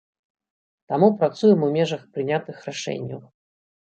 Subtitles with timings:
[0.93, 3.21] Таму працуем у межах прынятых рашэнняў.